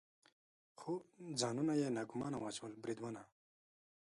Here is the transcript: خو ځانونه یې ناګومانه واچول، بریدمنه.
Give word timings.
خو 0.79 0.93
ځانونه 1.41 1.73
یې 1.81 1.87
ناګومانه 1.97 2.37
واچول، 2.39 2.73
بریدمنه. 2.83 3.23